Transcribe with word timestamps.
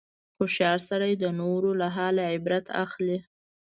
هوښیار 0.37 0.79
سړی 0.89 1.13
د 1.17 1.25
نورو 1.39 1.69
له 1.81 1.87
حاله 1.95 2.23
عبرت 2.33 2.65
اخلي. 2.83 3.17